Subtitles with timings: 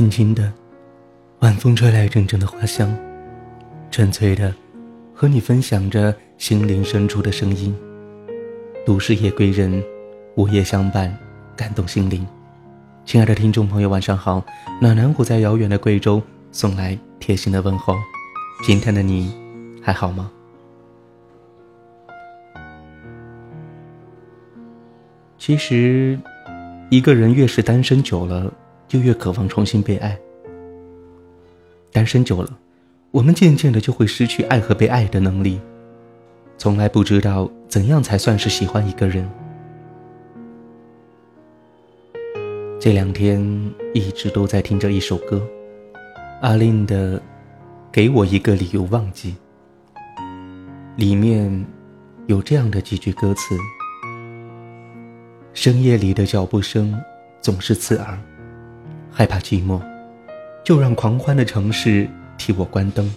[0.00, 0.50] 轻轻的，
[1.40, 2.90] 晚风吹来阵阵的花香，
[3.90, 4.50] 纯粹的
[5.12, 7.76] 和你分享着心灵深处的声音。
[8.86, 9.84] 都市夜归人，
[10.36, 11.14] 午夜相伴，
[11.54, 12.26] 感动心灵。
[13.04, 14.42] 亲爱的听众朋友，晚上好！
[14.80, 17.94] 暖暖虎在遥远的贵州送来贴心的问候。
[18.62, 19.30] 今天的你
[19.82, 20.32] 还好吗？
[25.36, 26.18] 其实，
[26.88, 28.50] 一个人越是单身久了，
[28.90, 30.18] 就越渴望重新被爱。
[31.92, 32.58] 单身久了，
[33.12, 35.60] 我们渐渐的就会失去爱和被爱的能力，
[36.58, 39.30] 从来不知道怎样才算是喜欢一个人。
[42.80, 43.40] 这两天
[43.94, 45.40] 一直都在听着一首歌，
[46.42, 47.16] 阿令的
[47.92, 49.36] 《给我一个理由忘记》，
[50.96, 51.64] 里面
[52.26, 53.56] 有这样的几句歌词。
[55.52, 57.00] 深夜里的脚步声
[57.40, 58.18] 总是刺耳，
[59.10, 59.80] 害怕寂寞，
[60.64, 63.12] 就让狂欢的城市替我关灯。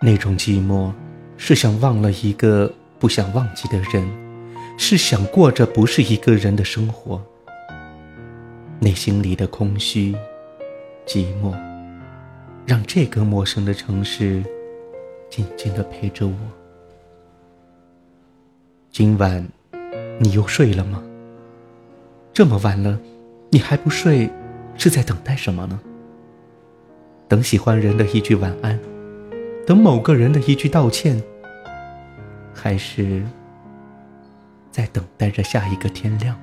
[0.00, 0.92] 那种寂寞，
[1.36, 4.08] 是想忘了一个不想忘记的人，
[4.78, 7.22] 是想过着不是一个人的生活。
[8.78, 10.14] 内心里的空虚、
[11.06, 11.52] 寂寞，
[12.66, 14.42] 让这个陌生的城市
[15.28, 16.34] 静静的陪着我。
[18.90, 19.46] 今晚。
[20.22, 21.02] 你又睡了吗？
[22.30, 23.00] 这么晚了，
[23.52, 24.30] 你还不睡，
[24.76, 25.80] 是在等待什么呢？
[27.26, 28.78] 等喜欢人的一句晚安，
[29.66, 31.20] 等某个人的一句道歉，
[32.54, 33.24] 还是
[34.70, 36.38] 在等待着下一个天亮？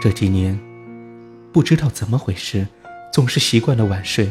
[0.00, 0.58] 这几年，
[1.52, 2.66] 不知道怎么回事，
[3.12, 4.26] 总是习惯了晚睡，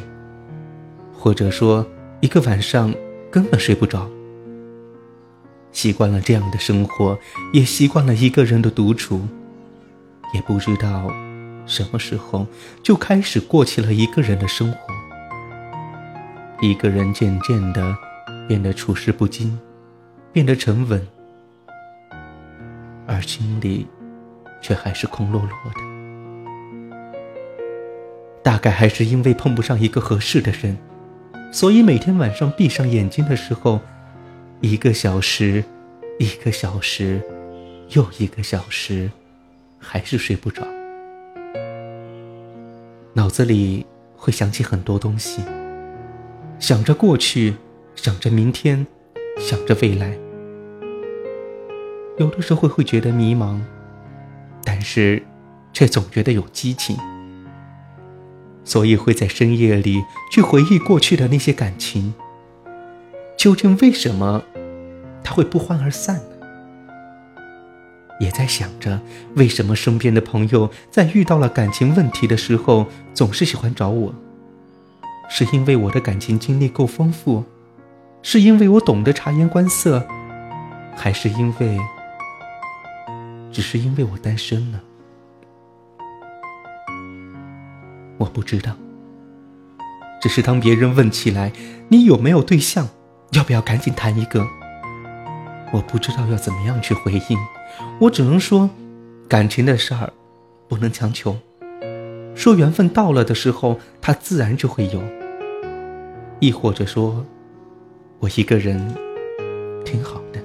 [1.13, 1.85] 或者说
[2.19, 2.91] 一个晚上
[3.29, 4.09] 根本睡不着。
[5.71, 7.17] 习惯了这样的生活，
[7.53, 9.21] 也习惯了一个人的独处，
[10.33, 11.11] 也不知道
[11.65, 12.45] 什么时候
[12.83, 14.77] 就开始过起了一个人的生活。
[16.61, 17.95] 一个人渐渐的
[18.47, 19.59] 变得处事不惊，
[20.31, 21.07] 变得沉稳，
[23.07, 23.87] 而心里
[24.61, 25.81] 却还是空落落的。
[28.43, 30.77] 大概还是因为碰不上一个合适的人，
[31.51, 33.79] 所以每天晚上闭上眼睛的时候。
[34.63, 35.63] 一个小时，
[36.19, 37.19] 一个小时，
[37.95, 39.09] 又一个小时，
[39.81, 40.65] 还是睡不着。
[43.13, 45.41] 脑子里会想起很多东西，
[46.59, 47.55] 想着过去，
[47.95, 48.87] 想着明天，
[49.37, 50.17] 想着未来。
[52.17, 53.59] 有的时候会觉得迷茫，
[54.63, 55.23] 但是
[55.73, 56.95] 却总觉得有激情，
[58.63, 62.13] 所以会在深夜里去回忆过去的那些感情。
[63.35, 64.43] 究竟为什么？
[65.23, 66.40] 他会不欢而散呢？
[68.21, 69.01] 也在想着，
[69.35, 74.13] 为什么身边的朋友在遇到了感情问题的时候，总是喜欢找我？
[75.27, 77.43] 是因为我的感情经历够丰富，
[78.21, 80.05] 是因为我懂得察言观色，
[80.95, 81.79] 还是因为，
[83.51, 84.79] 只是因为我单身呢？
[88.19, 88.71] 我不知道。
[90.21, 91.51] 只是当别人问起来，
[91.87, 92.87] 你有没有对象？
[93.31, 94.45] 要不要赶紧谈一个？
[95.71, 97.37] 我不知道要怎么样去回应，
[97.99, 98.69] 我只能说，
[99.27, 100.11] 感情的事儿
[100.67, 101.37] 不能强求。
[102.33, 105.01] 说缘分到了的时候，它自然就会有。
[106.39, 107.25] 亦或者说，
[108.19, 108.95] 我一个人
[109.85, 110.39] 挺好的。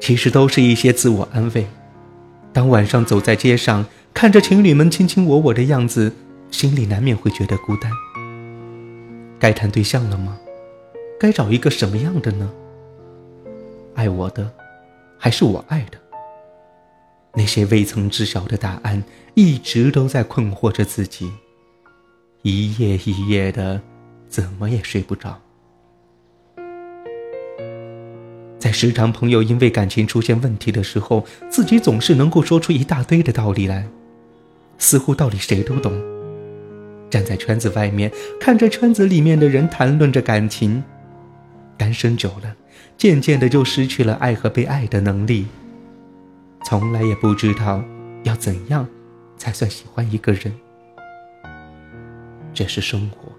[0.00, 1.66] 其实都是一些自我安慰。
[2.52, 6.12] 当晚上走在街上，看着情侣们卿卿我我的样子，
[6.50, 7.92] 心里难免会觉得孤单。
[9.38, 10.36] 该谈对象了吗？
[11.20, 12.50] 该找一个什么样的呢？
[13.94, 14.50] 爱我的，
[15.18, 15.98] 还是我爱的？
[17.34, 19.02] 那些未曾知晓的答案，
[19.34, 21.30] 一直都在困惑着自己，
[22.42, 23.80] 一夜一夜的，
[24.28, 25.40] 怎么也睡不着。
[28.58, 33.86] 在时常朋友因为感情出现问题的时候，自己总是能够说出一大堆的道理来，
[34.78, 35.92] 似乎道理谁都懂。
[37.08, 40.82] 站在圈子外面，看着圈子里面的人谈论着感情，
[41.76, 42.54] 单身久了。
[42.98, 45.46] 渐渐的就失去了爱和被爱的能力，
[46.64, 47.80] 从来也不知道
[48.24, 48.84] 要怎样
[49.36, 50.52] 才算喜欢一个人。
[52.52, 53.30] 这是生活，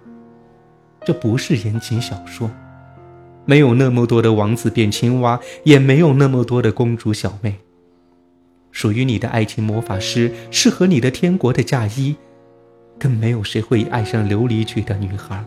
[1.06, 2.50] 这不是言情小说，
[3.44, 7.59] 没有那么多的王子变青蛙，也没有那么多的公主小妹。
[8.71, 12.15] 属于你的爱情魔法师，适合你的天国的嫁衣，
[12.97, 15.44] 更没有谁会爱上琉璃曲的女孩。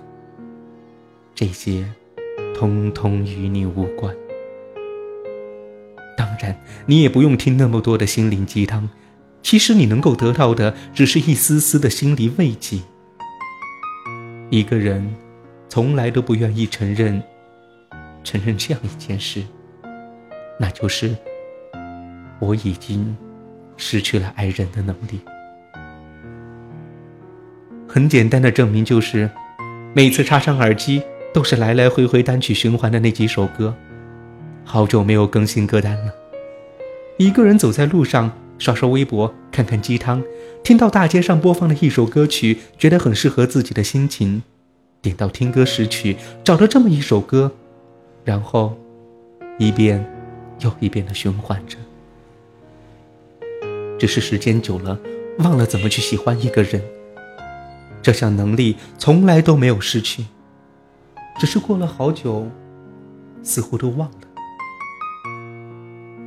[1.35, 1.87] 这些。
[2.55, 4.15] 通通与你无关。
[6.17, 8.89] 当然，你也不用听那么多的心灵鸡汤。
[9.43, 12.79] 其实你能够得到的，只是一丝丝的心理慰藉。
[14.51, 15.15] 一个人，
[15.69, 17.21] 从来都不愿意承认，
[18.23, 19.43] 承认这样一件事，
[20.61, 21.17] 那就是
[22.39, 23.17] 我已经
[23.77, 25.21] 失去了爱人的能力。
[27.89, 29.29] 很简单的证明就是，
[29.95, 31.03] 每次插上耳机，
[31.33, 33.75] 都是来来回回单曲循环的那几首歌。
[34.65, 36.13] 好久没有更新歌单了，
[37.17, 38.33] 一个人走在路上。
[38.59, 40.23] 刷刷微博，看看鸡汤，
[40.63, 44.45] 听到大街上播放的一首歌曲，觉得很适合自己的心情，
[45.01, 47.51] 点到听歌识曲，找到这么一首歌，
[48.25, 48.79] 然后
[49.59, 50.09] 一遍
[50.61, 51.77] 又一遍的循环着。
[53.99, 54.97] 只是时间久了，
[55.39, 56.81] 忘了怎么去喜欢一个人。
[58.01, 60.27] 这项能力从来都没有失去，
[61.39, 62.49] 只是过了好久，
[63.43, 64.19] 似乎都忘了。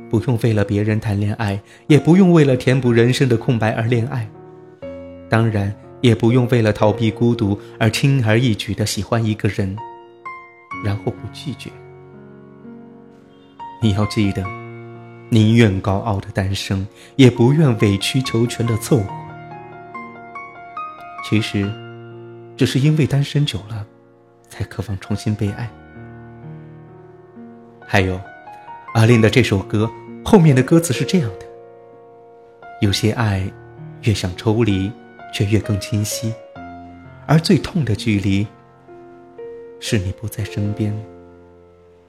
[0.08, 4.28] 不用为了别人谈恋爱，也不用为了填补人生的空白而恋爱，
[5.28, 9.76] 当然也不用为了逃避孤独而轻而易举的喜欢一个人，
[10.84, 11.70] 然后不拒绝。
[13.82, 14.44] 你要记得，
[15.30, 16.86] 宁愿高傲的单身，
[17.16, 19.06] 也不愿委曲求全的凑合。
[21.28, 21.68] 其实，
[22.56, 23.84] 只是因为单身久了，
[24.48, 25.68] 才渴望重新被爱。
[27.86, 28.20] 还有。
[28.94, 29.90] 阿令的这首歌
[30.24, 31.46] 后面的歌词是这样的：
[32.80, 33.46] 有些爱，
[34.04, 34.90] 越想抽离，
[35.34, 36.32] 却越更清晰；
[37.26, 38.46] 而最痛的距离，
[39.80, 40.98] 是你不在身边，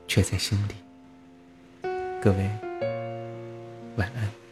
[0.07, 1.89] 却在心里。
[2.21, 2.49] 各位，
[3.97, 4.46] 晚安。